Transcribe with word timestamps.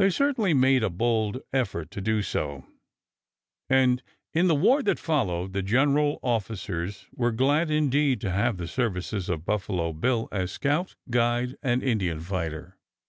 They 0.00 0.10
certainly 0.10 0.54
made 0.54 0.82
a 0.82 0.90
bold 0.90 1.40
effort 1.52 1.92
to 1.92 2.00
do 2.00 2.20
so, 2.20 2.66
and 3.70 4.02
in 4.34 4.48
the 4.48 4.56
war 4.56 4.82
that 4.82 4.98
followed 4.98 5.52
the 5.52 5.62
general 5.62 6.18
officers 6.20 7.06
were 7.14 7.30
glad 7.30 7.70
indeed 7.70 8.20
to 8.22 8.32
have 8.32 8.56
the 8.56 8.66
services 8.66 9.28
of 9.28 9.46
Buffalo 9.46 9.92
Bill 9.92 10.28
as 10.32 10.50
scout, 10.50 10.96
guide, 11.10 11.54
and 11.62 11.80
Indian 11.80 12.18
fighter. 12.18 12.76